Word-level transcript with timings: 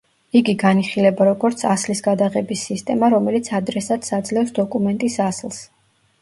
იგი 0.37 0.53
განიხილება 0.61 1.27
როგორც 1.27 1.61
ასლის 1.73 2.01
გადაღების 2.07 2.63
სისტემა, 2.71 3.11
რომელიც 3.15 3.51
ადრესატს 3.59 4.15
აძლევს 4.19 4.57
დოკუმენტის 4.61 5.21
ასლს. 5.29 5.63